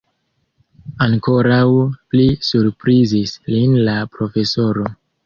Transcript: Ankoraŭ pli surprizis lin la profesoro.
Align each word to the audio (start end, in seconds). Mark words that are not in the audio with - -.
Ankoraŭ 1.05 1.67
pli 2.13 2.25
surprizis 2.47 3.35
lin 3.55 3.77
la 3.91 3.95
profesoro. 4.17 4.89